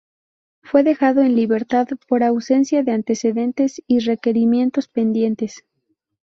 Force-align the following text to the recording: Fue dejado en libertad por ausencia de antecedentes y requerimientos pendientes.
Fue 0.63 0.81
dejado 0.81 1.21
en 1.21 1.35
libertad 1.35 1.87
por 2.07 2.23
ausencia 2.23 2.81
de 2.81 2.91
antecedentes 2.91 3.83
y 3.85 3.99
requerimientos 3.99 4.87
pendientes. 4.87 5.63